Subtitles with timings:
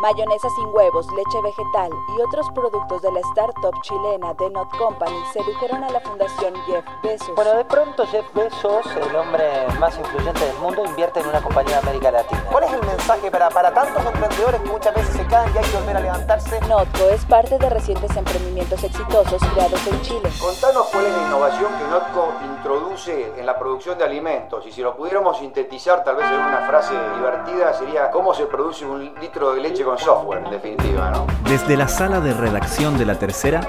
[0.00, 5.22] Mayonesa sin huevos, leche vegetal y otros productos de la startup chilena The Not Company
[5.30, 7.34] sedujeron a la fundación Jeff Bezos.
[7.36, 9.44] Bueno, de pronto Jeff Bezos, el hombre
[9.78, 12.42] más influyente del mundo, invierte en una compañía de América Latina.
[12.50, 15.64] ¿Cuál es el mensaje para, para tantos emprendedores que muchas veces se caen y hay
[15.64, 16.60] que volver a levantarse?
[16.62, 20.30] Notco es parte de recientes emprendimientos exitosos creados en Chile.
[20.40, 24.82] Contanos cuál es la innovación que Notco introduce en la producción de alimentos y si
[24.82, 29.54] lo pudiéramos sintetizar tal vez en una frase divertida sería cómo se produce un litro
[29.54, 31.26] de leche con software, en definitiva.
[31.44, 33.62] Desde la sala de redacción de La Tercera,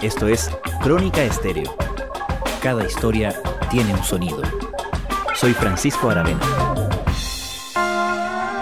[0.00, 0.50] esto es
[0.82, 1.74] Crónica Estéreo.
[2.62, 3.34] Cada historia
[3.70, 4.40] tiene un sonido.
[5.34, 6.40] Soy Francisco Aravena.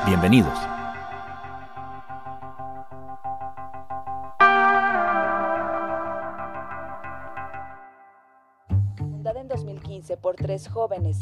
[0.05, 0.70] Bienvenidos.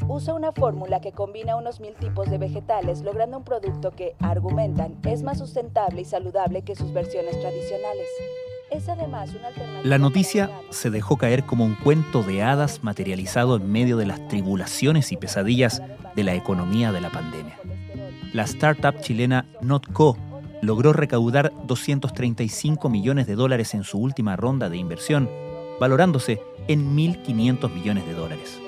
[0.07, 4.97] Usa una fórmula que combina unos mil tipos de vegetales, logrando un producto que, argumentan,
[5.05, 8.07] es más sustentable y saludable que sus versiones tradicionales.
[8.71, 13.57] Es además una alternativa La noticia se dejó caer como un cuento de hadas materializado
[13.57, 15.83] en medio de las tribulaciones y pesadillas
[16.15, 17.59] de la economía de la pandemia.
[18.35, 20.19] La startup chilena Notco
[20.61, 25.31] logró recaudar 235 millones de dólares en su última ronda de inversión,
[25.81, 28.61] valorándose en 1.500 millones de dólares.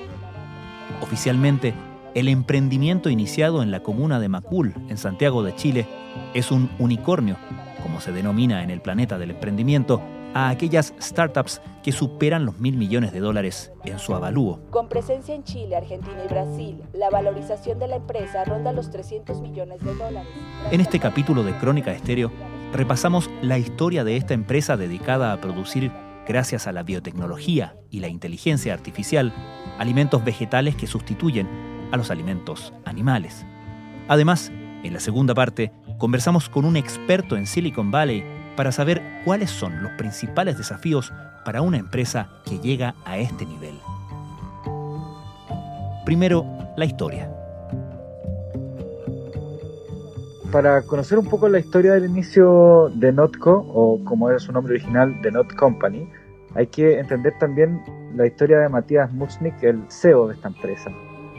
[1.01, 1.75] Oficialmente,
[2.15, 5.87] el emprendimiento iniciado en la comuna de Macul, en Santiago de Chile,
[6.35, 7.37] es un unicornio,
[7.83, 10.03] como se denomina en el planeta del emprendimiento,
[10.35, 14.61] a aquellas startups que superan los mil millones de dólares en su avalúo.
[14.71, 19.41] Con presencia en Chile, Argentina y Brasil, la valorización de la empresa ronda los 300
[19.41, 20.29] millones de dólares.
[20.71, 22.31] En este capítulo de Crónica Estéreo,
[22.73, 25.91] repasamos la historia de esta empresa dedicada a producir,
[26.29, 29.33] gracias a la biotecnología y la inteligencia artificial,
[29.81, 31.49] alimentos vegetales que sustituyen
[31.91, 33.47] a los alimentos animales.
[34.09, 34.53] Además,
[34.85, 38.23] en la segunda parte, conversamos con un experto en Silicon Valley
[38.57, 41.13] para saber cuáles son los principales desafíos
[41.47, 43.75] para una empresa que llega a este nivel.
[46.05, 46.45] Primero,
[46.77, 47.31] la historia.
[50.53, 54.75] Para conocer un poco la historia del inicio de Notco, o como era su nombre
[54.75, 56.07] original, The Not Company,
[56.55, 57.83] hay que entender también
[58.15, 60.91] la historia de Matías Muchnik, el CEO de esta empresa.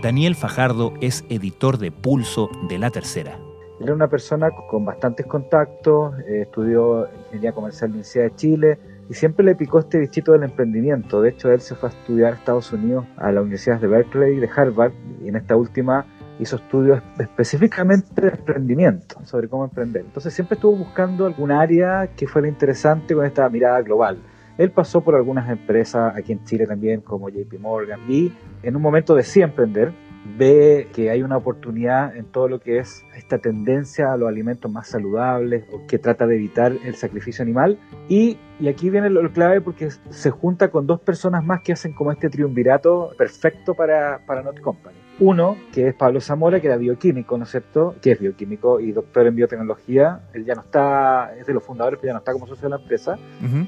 [0.02, 3.38] Daniel Fajardo es editor de Pulso de La Tercera.
[3.80, 8.80] Era una persona con bastantes contactos, eh, estudió ingeniería comercial en la Universidad de Chile
[9.10, 11.22] y siempre le picó este bichito del emprendimiento.
[11.22, 14.38] De hecho, él se fue a estudiar a Estados Unidos a la Universidad de Berkeley
[14.38, 14.94] y de Harvard
[15.24, 16.06] y en esta última
[16.40, 20.04] hizo estudios específicamente de emprendimiento, sobre cómo emprender.
[20.06, 24.18] Entonces siempre estuvo buscando algún área que fuera interesante con esta mirada global.
[24.58, 28.32] Él pasó por algunas empresas aquí en Chile también, como JP Morgan, y
[28.64, 29.92] en un momento decide emprender,
[30.38, 34.72] ve que hay una oportunidad en todo lo que es esta tendencia a los alimentos
[34.72, 39.32] más saludables, que trata de evitar el sacrificio animal, y, y aquí viene lo, lo
[39.32, 44.20] clave porque se junta con dos personas más que hacen como este triunvirato perfecto para,
[44.26, 45.01] para Not Company.
[45.22, 47.94] Uno, que es Pablo Zamora, que era bioquímico, ¿no es cierto?
[48.02, 50.22] Que es bioquímico y doctor en biotecnología.
[50.34, 52.76] Él ya no está, es de los fundadores, pero ya no está como socio de
[52.76, 53.20] la empresa.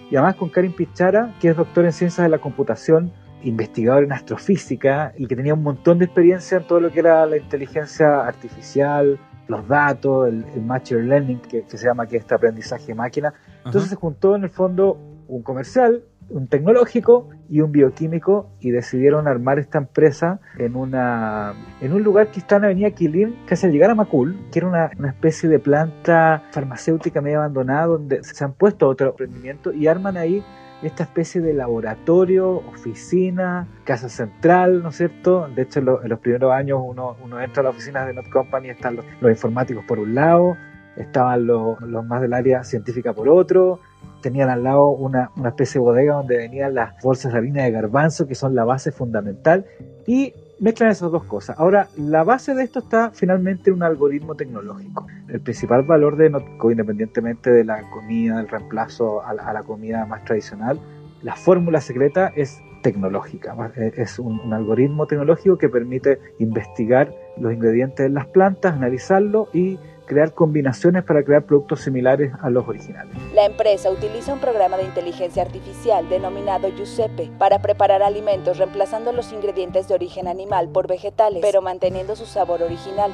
[0.09, 3.12] Y además con Karin Pichara, que es doctor en ciencias de la computación,
[3.44, 7.24] investigador en astrofísica y que tenía un montón de experiencia en todo lo que era
[7.28, 12.34] la inteligencia artificial, los datos, el, el machine learning, que, que se llama que este
[12.34, 13.31] aprendizaje de máquina.
[13.63, 14.97] Entonces se juntó en el fondo
[15.28, 21.94] un comercial, un tecnológico y un bioquímico y decidieron armar esta empresa en una en
[21.94, 24.92] un lugar que está en Avenida Quilín, casi al llegar a Macul, que era una,
[25.08, 30.44] especie de planta farmacéutica medio abandonada donde se han puesto otro emprendimiento y arman ahí
[30.82, 35.48] esta especie de laboratorio, oficina, casa central, ¿no es cierto?
[35.56, 38.14] De hecho, en, lo- en los primeros años uno, uno entra a la oficina de
[38.14, 40.58] Not Company, están los, los informáticos por un lado,
[40.98, 43.80] estaban los, los más del área científica por otro,
[44.22, 47.72] tenían al lado una, una especie de bodega donde venían las bolsas de harina de
[47.72, 49.66] garbanzo, que son la base fundamental,
[50.08, 51.59] y mezclan esas dos cosas.
[51.59, 55.08] Ahora, la base de esto está finalmente en un algoritmo tecnológico.
[55.28, 59.63] El principal valor de Notco, independientemente de la comida, del reemplazo a la, a la
[59.63, 60.80] comida más tradicional,
[61.22, 63.56] la fórmula secreta es tecnológica.
[63.75, 69.80] Es un, un algoritmo tecnológico que permite investigar los ingredientes en las plantas, analizarlo y
[70.06, 73.16] crear combinaciones para crear productos similares a los originales.
[73.34, 79.32] La empresa utiliza un programa de inteligencia artificial denominado Giuseppe para preparar alimentos reemplazando los
[79.32, 83.12] ingredientes de origen animal por vegetales, pero manteniendo su sabor original.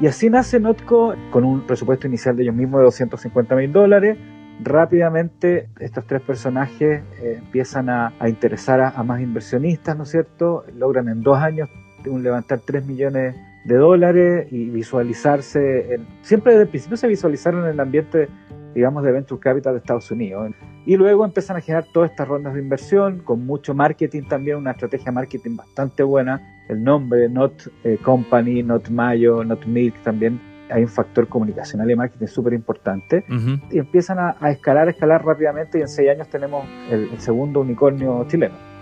[0.00, 4.18] Y así nace Notco con un presupuesto inicial de ellos mismos de 250 mil dólares.
[4.62, 10.10] Rápidamente estos tres personajes eh, empiezan a, a interesar a, a, más inversionistas, ¿no es
[10.10, 10.64] cierto?
[10.74, 11.68] Logran en dos años
[12.08, 17.70] un, levantar 3 millones de dólares y visualizarse, siempre desde el principio se visualizaron en
[17.70, 18.28] el ambiente,
[18.74, 20.52] digamos, de Venture Capital de Estados Unidos.
[20.86, 24.70] Y luego empiezan a generar todas estas rondas de inversión, con mucho marketing también, una
[24.70, 26.40] estrategia de marketing bastante buena.
[26.68, 30.40] El nombre, Not eh, Company, Not Mayo, Not Milk también
[30.70, 33.24] hay un factor comunicacional y marketing súper importante.
[33.70, 38.26] Y empiezan a, escalar, a escalar rápidamente y en seis años tenemos el segundo unicornio
[38.28, 38.75] chileno.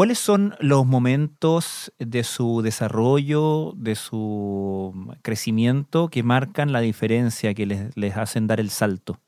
[0.00, 7.66] ¿Cuáles son los momentos de su desarrollo, de su crecimiento que marcan la diferencia, que
[7.66, 9.18] les, hacen dar el salto?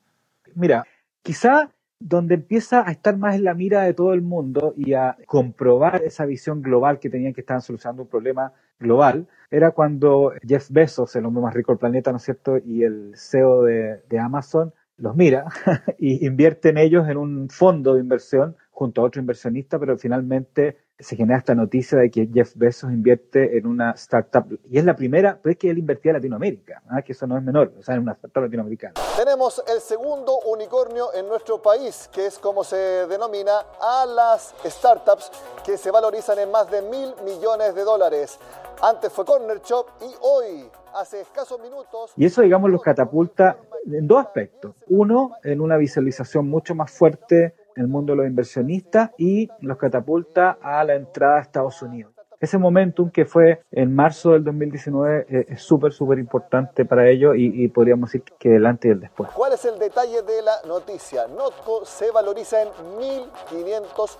[0.55, 0.83] Mira,
[1.21, 5.15] quizá donde empieza a estar más en la mira de todo el mundo y a
[5.27, 10.71] comprobar esa visión global que tenían que estaban solucionando un problema global, era cuando Jeff
[10.71, 14.17] Bezos, el hombre más rico del planeta, ¿no es cierto?, y el CEO de, de
[14.17, 15.45] Amazon, los mira
[15.97, 20.77] y invierte en ellos en un fondo de inversión junto a otro inversionista, pero finalmente
[20.99, 24.95] se genera esta noticia de que Jeff Bezos invierte en una startup y es la
[24.95, 27.01] primera, pero es que él invertía en Latinoamérica, ¿ah?
[27.01, 28.93] que eso no es menor, o sea, en una startup latinoamericana.
[29.17, 35.31] Tenemos el segundo unicornio en nuestro país, que es como se denomina a las startups
[35.65, 38.39] que se valorizan en más de mil millones de dólares.
[38.81, 42.13] Antes fue Corner Shop y hoy, hace escasos minutos...
[42.17, 44.75] Y eso, digamos, los catapulta en dos aspectos.
[44.87, 50.57] Uno, en una visualización mucho más fuerte el mundo de los inversionistas y los catapulta
[50.61, 52.12] a la entrada a Estados Unidos.
[52.43, 57.35] Ese momentum que fue en marzo del 2019 eh, es súper, súper importante para ellos
[57.37, 59.29] y, podríamos decir que delante y el después.
[59.33, 61.25] ¿Cuál es el detalle de la noticia?
[61.27, 64.17] Notco se valoriza en 1.500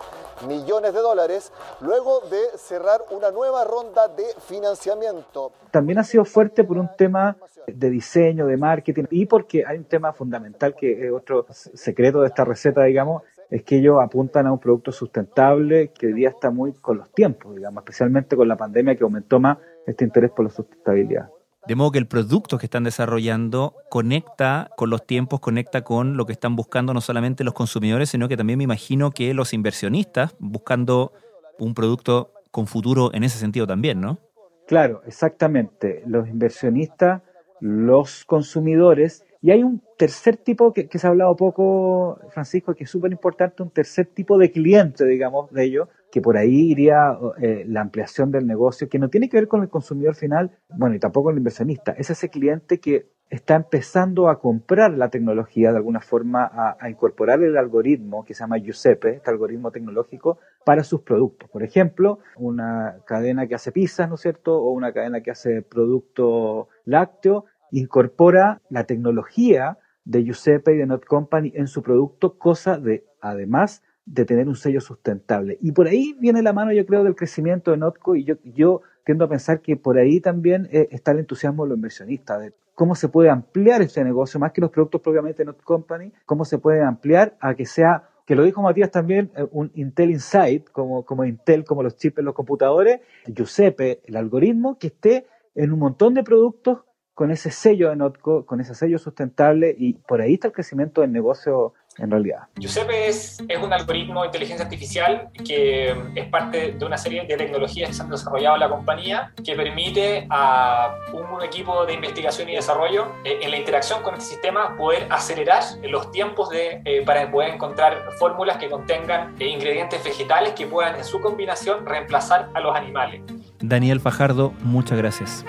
[0.48, 5.52] millones de dólares luego de cerrar una nueva ronda de financiamiento.
[5.72, 7.36] También ha sido fuerte por un tema
[7.68, 12.28] de diseño, de marketing y porque hay un tema fundamental que es otro secreto de
[12.28, 13.24] esta receta, digamos,
[13.54, 17.12] es que ellos apuntan a un producto sustentable que hoy día está muy con los
[17.12, 21.30] tiempos, digamos, especialmente con la pandemia que aumentó más este interés por la sustentabilidad.
[21.68, 26.26] De modo que el producto que están desarrollando conecta con los tiempos, conecta con lo
[26.26, 30.36] que están buscando no solamente los consumidores, sino que también me imagino que los inversionistas
[30.40, 31.14] buscando
[31.60, 34.18] un producto con futuro en ese sentido también, ¿no?
[34.66, 36.02] Claro, exactamente.
[36.08, 37.22] Los inversionistas,
[37.60, 42.90] los consumidores y hay un tercer tipo que, se ha hablado poco, Francisco, que es
[42.90, 47.66] súper importante, un tercer tipo de cliente, digamos, de ellos, que por ahí iría eh,
[47.68, 51.00] la ampliación del negocio, que no tiene que ver con el consumidor final, bueno, y
[51.00, 51.92] tampoco con el inversionista.
[51.92, 56.90] Es ese cliente que está empezando a comprar la tecnología de alguna forma, a, a,
[56.90, 61.50] incorporar el algoritmo que se llama Giuseppe, este algoritmo tecnológico, para sus productos.
[61.50, 64.56] Por ejemplo, una cadena que hace pizzas, ¿no es cierto?
[64.56, 67.46] O una cadena que hace producto lácteo
[67.80, 73.84] incorpora la tecnología de Giuseppe y de Not Company en su producto, cosa de, además,
[74.06, 75.58] de tener un sello sustentable.
[75.62, 78.82] Y por ahí viene la mano, yo creo, del crecimiento de Notco y yo, yo
[79.06, 82.54] tiendo a pensar que por ahí también eh, está el entusiasmo de los inversionistas, de
[82.76, 86.46] cómo se puede ampliar este negocio, más que los productos propiamente de Not Company, cómo
[86.46, 90.70] se puede ampliar a que sea, que lo dijo Matías también, eh, un Intel Insight,
[90.70, 95.72] como, como Intel, como los chips en los computadores, Giuseppe, el algoritmo, que esté en
[95.72, 96.80] un montón de productos
[97.14, 101.02] con ese sello de Notco, con ese sello sustentable y por ahí está el crecimiento
[101.02, 102.48] del negocio en realidad.
[102.58, 107.38] Giuseppe es, es un algoritmo de inteligencia artificial que es parte de una serie de
[107.38, 112.50] tecnologías que se han desarrollado en la compañía que permite a un equipo de investigación
[112.50, 117.04] y desarrollo eh, en la interacción con este sistema poder acelerar los tiempos de, eh,
[117.06, 122.50] para poder encontrar fórmulas que contengan eh, ingredientes vegetales que puedan en su combinación reemplazar
[122.56, 123.22] a los animales.
[123.60, 125.46] Daniel Fajardo, muchas gracias.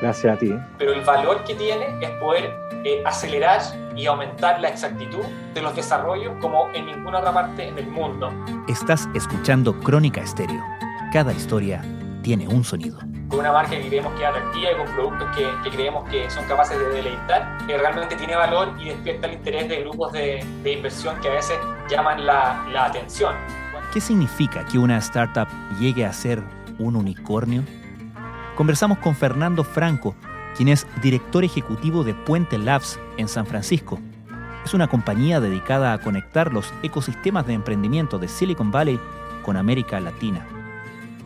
[0.00, 0.54] Gracias a ti.
[0.78, 3.60] Pero el valor que tiene es poder eh, acelerar
[3.96, 5.24] y aumentar la exactitud
[5.54, 8.30] de los desarrollos como en ninguna otra parte del mundo.
[8.68, 10.62] Estás escuchando Crónica Estéreo.
[11.12, 11.82] Cada historia
[12.22, 12.98] tiene un sonido.
[13.28, 16.44] Con una marca que creemos que es atractiva y con productos que, creemos que son
[16.44, 20.72] capaces de deleitar, que realmente tiene valor y despierta el interés de grupos de, de
[20.72, 23.34] inversión que a veces llaman la, la atención.
[23.92, 25.48] ¿Qué significa que una startup
[25.80, 26.42] llegue a ser
[26.78, 27.62] un unicornio?
[28.56, 30.16] Conversamos con Fernando Franco,
[30.56, 34.00] quien es director ejecutivo de Puente Labs en San Francisco.
[34.64, 38.98] Es una compañía dedicada a conectar los ecosistemas de emprendimiento de Silicon Valley
[39.44, 40.44] con América Latina.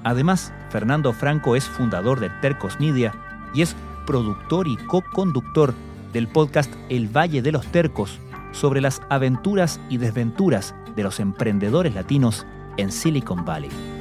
[0.02, 3.14] Además, Fernando Franco es fundador de Tercos Media
[3.54, 3.74] y es
[4.06, 5.72] productor y co-conductor
[6.12, 8.18] del podcast El Valle de los Tercos
[8.52, 12.44] sobre las aventuras y desventuras de los emprendedores latinos
[12.76, 13.99] en Silicon Valley.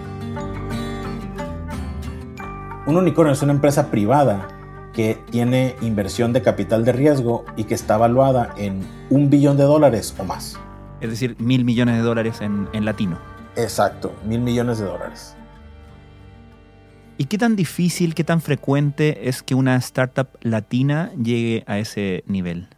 [2.89, 4.47] Un unicornio es una empresa privada
[4.95, 8.81] que tiene inversión de capital de riesgo y que está evaluada en
[9.11, 10.57] un billón de dólares o más.
[10.99, 13.19] Es decir, mil millones de dólares en, latino.
[13.55, 15.35] Exacto, mil millones de dólares.
[17.19, 22.23] ¿Y qué tan difícil, qué tan frecuente es que una startup latina llegue a ese
[22.25, 22.69] nivel?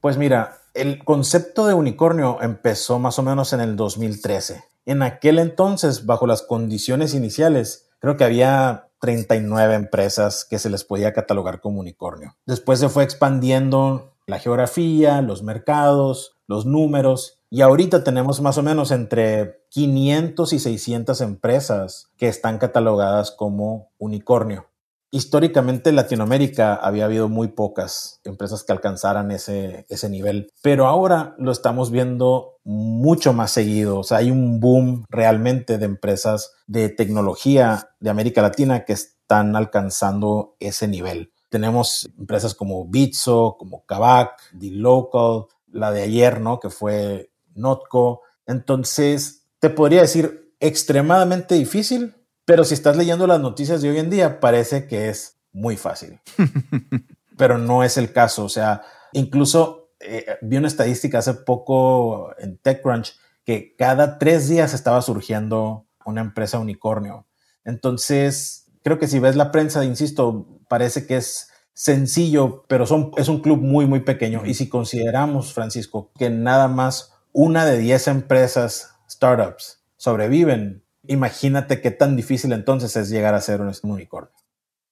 [0.00, 4.64] Pues mira, el concepto de unicornio empezó más o menos en el 2013.
[4.86, 10.84] En aquel entonces, bajo las condiciones iniciales, creo que había 39 empresas que se les
[10.84, 12.36] podía catalogar como unicornio.
[12.46, 18.62] Después se fue expandiendo la geografía, los mercados, los números y ahorita tenemos más o
[18.62, 24.66] menos entre 500 y 600 empresas que están catalogadas como unicornio.
[25.10, 31.34] Históricamente en Latinoamérica había habido muy pocas empresas que alcanzaran ese, ese nivel, pero ahora
[31.38, 34.00] lo estamos viendo mucho más seguido.
[34.00, 39.56] O sea, hay un boom realmente de empresas de tecnología de América Latina que están
[39.56, 41.32] alcanzando ese nivel.
[41.48, 46.60] Tenemos empresas como Bitso, como Kavak, The Local, la de ayer, ¿no?
[46.60, 48.20] Que fue Notco.
[48.46, 52.16] Entonces, te podría decir extremadamente difícil,
[52.48, 56.18] pero si estás leyendo las noticias de hoy en día, parece que es muy fácil.
[57.36, 58.42] pero no es el caso.
[58.42, 58.80] O sea,
[59.12, 65.84] incluso eh, vi una estadística hace poco en TechCrunch que cada tres días estaba surgiendo
[66.06, 67.26] una empresa unicornio.
[67.66, 73.28] Entonces, creo que si ves la prensa, insisto, parece que es sencillo, pero son, es
[73.28, 74.46] un club muy, muy pequeño.
[74.46, 81.90] Y si consideramos, Francisco, que nada más una de diez empresas, startups, sobreviven, imagínate qué
[81.90, 84.32] tan difícil entonces es llegar a ser un unicornio.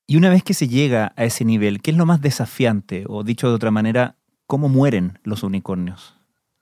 [0.08, 3.04] Y una vez que se llega a ese nivel, ¿qué es lo más desafiante?
[3.08, 6.14] O dicho de otra manera, ¿cómo mueren los unicornios?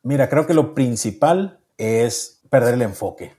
[0.03, 3.33] Mira, creo que lo principal es perder el enfoque.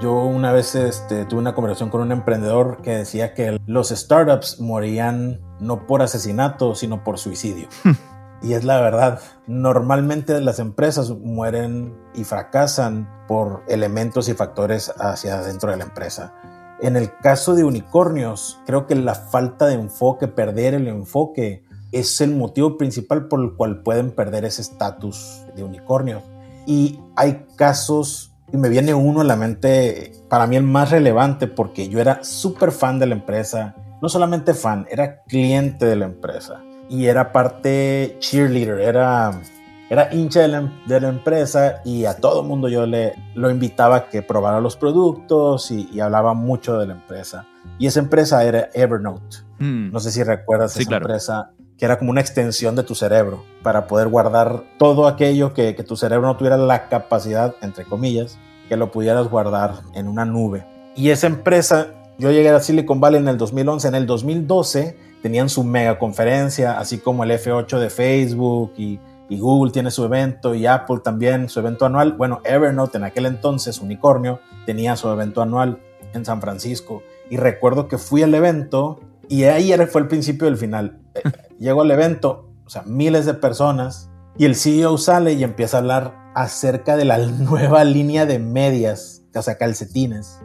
[0.00, 4.60] Yo una vez este, tuve una conversación con un emprendedor que decía que los startups
[4.60, 7.68] morían no por asesinato, sino por suicidio.
[8.44, 15.38] Y es la verdad, normalmente las empresas mueren y fracasan por elementos y factores hacia
[15.38, 16.34] adentro de la empresa.
[16.82, 22.20] En el caso de unicornios, creo que la falta de enfoque, perder el enfoque, es
[22.20, 26.20] el motivo principal por el cual pueden perder ese estatus de unicornio.
[26.66, 31.46] Y hay casos, y me viene uno a la mente, para mí el más relevante,
[31.46, 36.04] porque yo era súper fan de la empresa, no solamente fan, era cliente de la
[36.04, 39.40] empresa y era parte cheerleader, era,
[39.90, 44.22] era hincha de la, empresa y a todo mundo yo le lo invitaba a que
[44.22, 47.46] probara los productos y, hablaba mucho de la empresa.
[47.78, 49.38] Y esa empresa era Evernote.
[49.58, 49.90] Hmm.
[49.90, 53.86] No sé si recuerdas esa empresa que era como una extensión de tu cerebro para
[53.88, 58.38] poder guardar todo aquello que, que tu cerebro no tuviera la capacidad, entre comillas,
[58.68, 60.64] que lo pudieras guardar en una nube.
[60.94, 61.88] Y esa empresa,
[62.18, 66.78] yo llegué a Silicon Valley en el 2011, en el 2012 tenían su mega conferencia,
[66.78, 69.00] así como el F8 de Facebook y,
[69.30, 72.12] Google tiene su evento y Apple también su evento anual.
[72.12, 75.80] Bueno, Evernote en aquel entonces, Unicornio, tenía su evento anual
[76.12, 77.02] en San Francisco.
[77.30, 81.00] Y recuerdo que fui al evento y ahí fue el principio del final.
[81.14, 81.22] Eh,
[81.58, 85.80] llego al evento, o sea, miles de personas, y el CEO sale y empieza a
[85.80, 90.40] hablar acerca de la nueva línea de medias sea, calcetines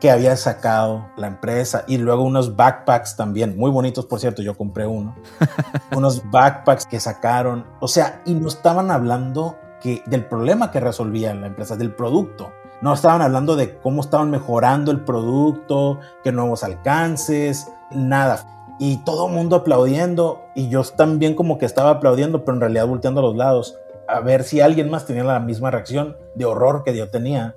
[0.00, 4.56] que había sacado la empresa y luego unos backpacks también, muy bonitos por cierto, yo
[4.56, 5.14] compré uno,
[5.96, 11.34] unos backpacks que sacaron, o sea, y no estaban hablando que, del problema que resolvía
[11.34, 12.52] la empresa, del producto.
[12.82, 18.76] No estaban hablando de cómo estaban mejorando el producto, qué nuevos alcances, nada.
[18.78, 22.86] Y todo el mundo aplaudiendo y yo también como que estaba aplaudiendo, pero en realidad
[22.86, 23.76] volteando a los lados
[24.10, 27.54] a ver si alguien más tenía la misma reacción de horror que yo tenía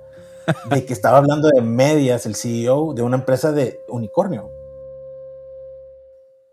[0.70, 4.50] de que estaba hablando de medias, el CEO de una empresa de unicornio.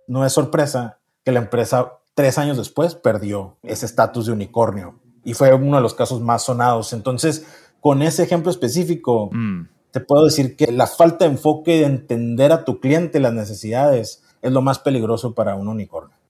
[0.08, 5.34] No es sorpresa que la empresa tres años después perdió ese estatus de unicornio y
[5.34, 6.94] fue uno de los casos más sonados.
[6.94, 7.46] Entonces,
[7.80, 9.68] con ese ejemplo específico, mm.
[9.92, 14.24] te puedo decir que la falta de enfoque de entender a tu cliente las necesidades
[14.42, 16.21] es lo más peligroso para un unicornio.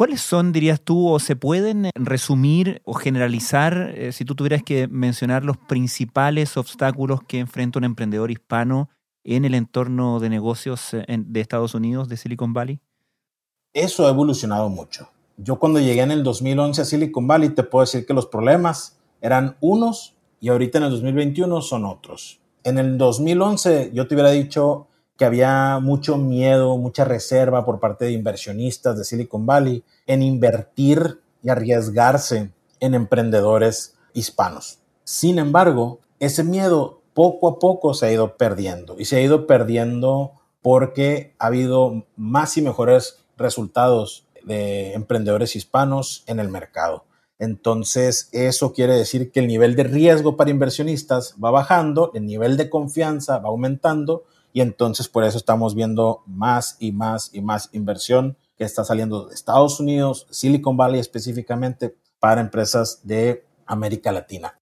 [0.00, 4.62] ¿Cuáles son, dirías tú, o se pueden eh, resumir o generalizar, eh, si tú tuvieras
[4.62, 8.88] que mencionar los principales obstáculos que enfrenta un emprendedor hispano
[9.24, 12.80] en el entorno de negocios eh, de Estados Unidos, de Silicon Valley?
[13.74, 15.10] Eso ha evolucionado mucho.
[15.36, 18.98] Yo cuando llegué en el 2011 a Silicon Valley te puedo decir que los problemas
[19.20, 22.40] eran unos y ahorita en el 2021 son otros.
[22.64, 24.86] En el 2011 yo te hubiera dicho
[25.20, 31.20] que había mucho miedo, mucha reserva por parte de inversionistas de Silicon Valley en invertir
[31.42, 34.78] y arriesgarse en emprendedores hispanos.
[35.04, 39.46] Sin embargo, ese miedo poco a poco se ha ido perdiendo y se ha ido
[39.46, 47.04] perdiendo porque ha habido más y mejores resultados de emprendedores hispanos en el mercado.
[47.38, 52.56] Entonces, eso quiere decir que el nivel de riesgo para inversionistas va bajando, el nivel
[52.56, 57.70] de confianza va aumentando y entonces por eso estamos viendo más y más y más
[57.72, 64.60] inversión que está saliendo de Estados Unidos, Silicon Valley específicamente, para empresas de América Latina.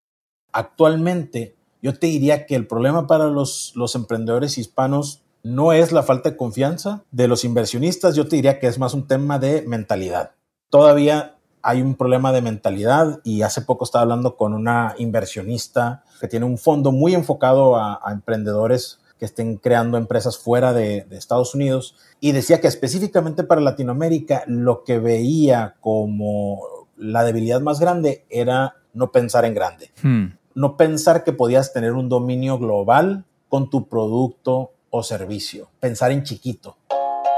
[0.53, 6.31] Actualmente, yo te diría que el problema para los, emprendedores hispanos no es la falta
[6.31, 10.33] de confianza de los inversionistas, yo te diría que es más un tema de mentalidad.
[10.71, 16.29] Todavía hay un problema de mentalidad y hace poco estaba hablando con una inversionista que
[16.29, 21.97] tiene un fondo muy enfocado a, emprendedores que estén creando empresas fuera de, Estados Unidos
[22.21, 26.61] y decía que específicamente para Latinoamérica lo que veía como
[26.97, 30.27] la debilidad más grande era no pensar en grande, hmm.
[30.55, 36.23] no pensar que podías tener un dominio global con tu producto o servicio, pensar en
[36.23, 36.77] chiquito.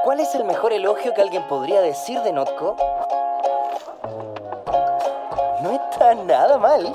[0.05, 2.77] ¿Cuál es el mejor elogio que alguien podría decir de Notco?
[5.63, 6.91] No está nada mal.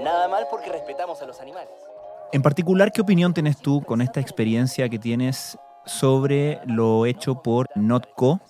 [0.00, 1.83] Nada mal porque respetamos a los animales.
[2.34, 7.68] En particular, ¿qué opinión tienes tú con esta experiencia que tienes sobre lo hecho por
[7.76, 8.40] Notco?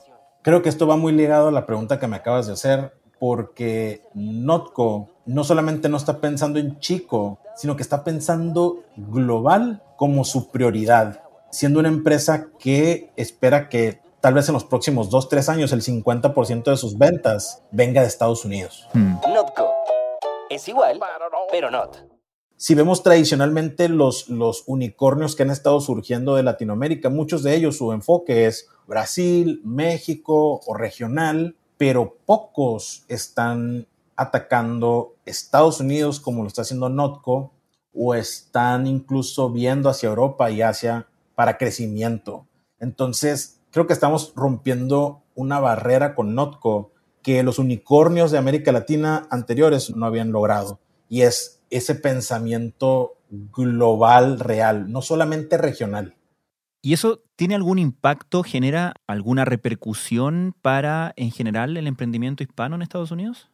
[0.41, 4.01] Creo que esto va muy ligado a la pregunta que me acabas de hacer, porque
[4.15, 10.51] Notco no solamente no está pensando en chico, sino que está pensando global como su
[10.51, 15.73] prioridad, siendo una empresa que espera que tal vez en los próximos 2, 3 años
[15.75, 18.89] el 50% de sus ventas venga de Estados Unidos.
[18.95, 19.17] Hmm.
[19.35, 19.69] Notco.
[20.49, 20.99] Es igual,
[21.51, 22.14] pero not.
[22.65, 24.25] Si vemos tradicionalmente los,
[24.67, 30.63] unicornios que han estado surgiendo de Latinoamérica, muchos de ellos su enfoque es Brasil, México
[30.65, 37.53] o regional, pero pocos están atacando Estados Unidos como lo está haciendo Notco
[37.93, 42.47] o están incluso viendo hacia Europa y Asia para crecimiento.
[42.81, 46.93] Entonces, creo que estamos rompiendo una barrera con Notco
[47.23, 50.81] que los unicornios de América Latina anteriores no habían logrado.
[51.11, 56.15] Y es ese pensamiento global real, no solamente regional.
[56.83, 62.83] ¿Y eso tiene algún impacto, genera alguna repercusión para, en general, el emprendimiento hispano en
[62.83, 63.51] Estados Unidos?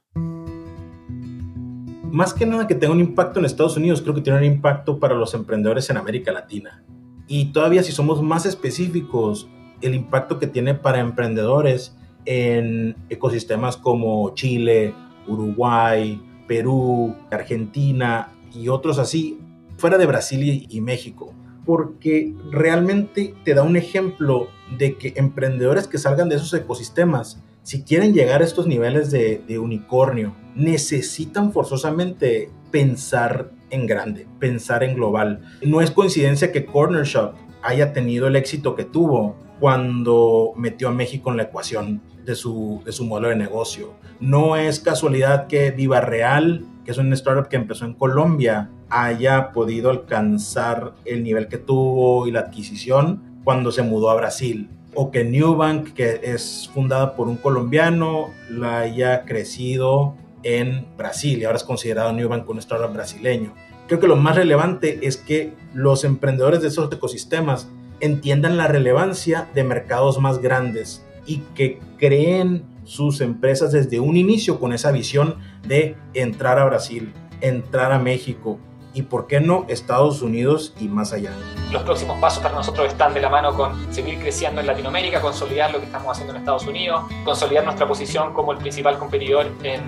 [2.11, 4.99] Más que nada que tenga un impacto en Estados Unidos, creo que tiene un impacto
[4.99, 6.83] para los emprendedores en América Latina.
[7.29, 9.49] Y todavía si somos más específicos,
[9.81, 14.93] el impacto que tiene para emprendedores en ecosistemas como Chile,
[15.29, 16.21] Uruguay,
[16.51, 19.39] Perú, Argentina y otros así,
[19.79, 21.33] fuera de Brasil y, México,
[21.65, 27.85] porque realmente te da un ejemplo de que emprendedores que salgan de esos ecosistemas, si
[27.85, 34.97] quieren llegar a estos niveles de, de unicornio, necesitan forzosamente pensar en grande, pensar en
[34.97, 35.43] global.
[35.63, 40.93] No es coincidencia que Corner Shop haya tenido el éxito que tuvo cuando metió a
[40.93, 43.95] México en la ecuación de su, de su modelo de negocio.
[44.21, 49.53] No es casualidad que Viva Real, que es un startup que empezó en Colombia, haya
[49.53, 54.71] podido alcanzar el nivel que tuvo y la adquisición cuando se mudó a Brasil.
[54.95, 61.45] O que Newbank, que es fundada por un colombiano, la haya crecido en Brasil y
[61.45, 63.53] ahora es considerado Newbank un startup brasileño.
[63.87, 69.49] Creo que lo más relevante es que los emprendedores de esos ecosistemas entiendan la relevancia
[69.55, 75.37] de mercados más grandes y que creen sus empresas desde un inicio con esa visión
[75.65, 78.59] de entrar a Brasil, entrar a México
[78.93, 81.31] y, ¿por qué no, Estados Unidos y más allá?
[81.71, 85.71] Los próximos pasos para nosotros están de la mano con seguir creciendo en Latinoamérica, consolidar
[85.71, 89.83] lo que estamos haciendo en Estados Unidos, consolidar nuestra posición como el principal competidor en,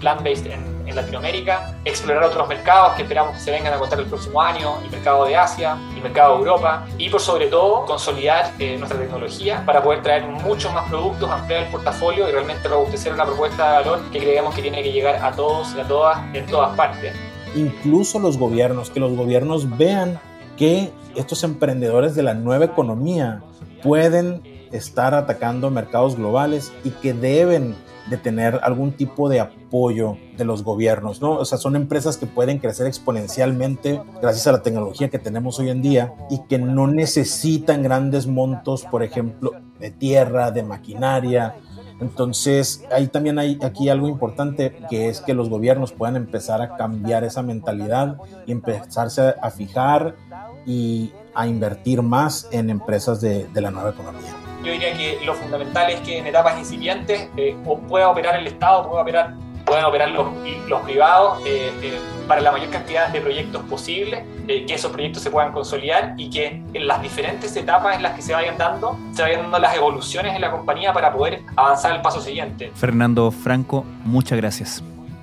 [0.00, 0.46] plant-based
[0.94, 4.90] Latinoamérica, explorar otros mercados que esperamos que se vengan a contar el próximo año, el
[4.90, 9.62] mercado de Asia, el mercado de Europa y por sobre todo consolidar eh, nuestra tecnología
[9.64, 13.76] para poder traer muchos más productos, ampliar el portafolio y realmente robustecer una propuesta de
[13.78, 17.14] valor que creemos que tiene que llegar a todos y a todas en todas partes.
[17.54, 20.18] Incluso los gobiernos, que los gobiernos vean
[20.56, 23.42] que estos emprendedores de la nueva economía
[23.82, 27.76] pueden estar atacando mercados globales y que deben
[28.10, 31.32] de tener algún tipo de apoyo de los gobiernos, ¿no?
[31.32, 35.70] O sea, son empresas que pueden crecer exponencialmente gracias a la tecnología que tenemos hoy
[35.70, 41.56] en día y que no necesitan grandes montos, por ejemplo, de tierra, de maquinaria.
[42.00, 46.76] Entonces, ahí también hay aquí algo importante que es que los gobiernos puedan empezar a
[46.76, 50.16] cambiar esa mentalidad y empezarse a fijar
[50.66, 55.34] y a invertir más en empresas de, de la nueva economía yo diría que lo
[55.34, 57.56] fundamental es que en etapas incipientes eh,
[57.88, 60.28] pueda operar el Estado, pueda operar, puedan operar los,
[60.68, 61.98] los privados eh, eh,
[62.28, 66.62] para la mayor cantidad de proyectos posibles, que esos proyectos se puedan consolidar y que
[66.72, 70.34] en las diferentes etapas en las que se vayan dando, se vayan dando las evoluciones
[70.34, 72.70] en la compañía para poder avanzar al paso siguiente.
[72.74, 74.82] Fernando Franco, muchas gracias.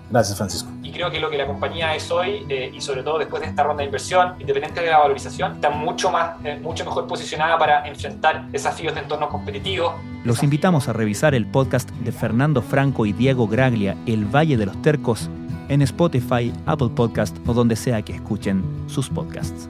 [0.10, 0.70] Gracias, Francisco.
[1.00, 3.64] Creo que lo que la compañía es hoy, eh, y sobre todo después de esta
[3.64, 7.88] ronda de inversión, independiente de la valorización, está mucho, más, eh, mucho mejor posicionada para
[7.88, 9.94] enfrentar desafíos de entornos competitivos.
[10.26, 14.66] Los invitamos a revisar el podcast de Fernando Franco y Diego Graglia, El Valle de
[14.66, 15.30] los Tercos,
[15.70, 19.70] en Spotify, Apple Podcast o donde sea que escuchen sus podcasts.